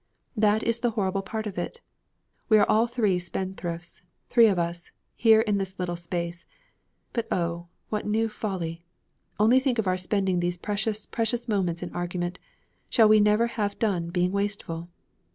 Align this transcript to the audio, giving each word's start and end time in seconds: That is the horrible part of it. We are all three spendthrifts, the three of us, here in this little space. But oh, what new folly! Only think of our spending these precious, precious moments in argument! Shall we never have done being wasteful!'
That 0.35 0.63
is 0.63 0.79
the 0.79 0.89
horrible 0.89 1.21
part 1.21 1.45
of 1.45 1.59
it. 1.59 1.81
We 2.49 2.57
are 2.57 2.65
all 2.67 2.87
three 2.87 3.19
spendthrifts, 3.19 3.99
the 4.01 4.33
three 4.33 4.47
of 4.47 4.57
us, 4.57 4.91
here 5.15 5.41
in 5.41 5.59
this 5.59 5.77
little 5.77 5.95
space. 5.95 6.47
But 7.13 7.27
oh, 7.31 7.67
what 7.89 8.07
new 8.07 8.27
folly! 8.27 8.83
Only 9.39 9.59
think 9.59 9.77
of 9.77 9.85
our 9.85 9.97
spending 9.97 10.39
these 10.39 10.57
precious, 10.57 11.05
precious 11.05 11.47
moments 11.47 11.83
in 11.83 11.93
argument! 11.93 12.39
Shall 12.89 13.09
we 13.09 13.19
never 13.19 13.45
have 13.45 13.77
done 13.77 14.09
being 14.09 14.31
wasteful!' 14.31 14.89